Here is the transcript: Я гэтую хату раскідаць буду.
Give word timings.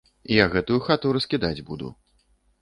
Я 0.43 0.47
гэтую 0.55 0.77
хату 0.87 1.11
раскідаць 1.17 1.65
буду. 1.69 1.93